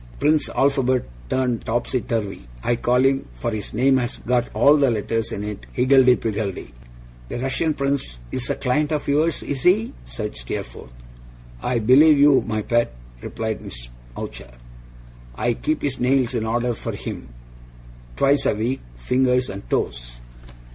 Prince 0.19 0.49
Alphabet 0.49 1.03
turned 1.29 1.63
topsy 1.63 2.01
turvy, 2.01 2.47
I 2.63 2.75
call 2.75 3.05
him, 3.05 3.27
for 3.33 3.51
his 3.51 3.71
name's 3.71 4.17
got 4.17 4.49
all 4.55 4.75
the 4.75 4.89
letters 4.89 5.31
in 5.31 5.43
it, 5.43 5.67
higgledy 5.73 6.15
piggledy.' 6.15 6.73
'The 7.29 7.37
Russian 7.37 7.75
Prince 7.75 8.17
is 8.31 8.49
a 8.49 8.55
client 8.55 8.91
of 8.91 9.07
yours, 9.07 9.43
is 9.43 9.61
he?' 9.61 9.93
said 10.03 10.35
Steerforth. 10.35 10.89
'I 11.61 11.79
believe 11.85 12.17
you, 12.17 12.41
my 12.41 12.63
pet,' 12.63 12.95
replied 13.21 13.61
Miss 13.61 13.89
Mowcher. 14.17 14.49
'I 15.35 15.53
keep 15.53 15.83
his 15.83 15.99
nails 15.99 16.33
in 16.33 16.47
order 16.47 16.73
for 16.73 16.93
him. 16.93 17.29
Twice 18.15 18.47
a 18.47 18.55
week! 18.55 18.81
Fingers 18.95 19.51
and 19.51 19.69
toes. 19.69 20.17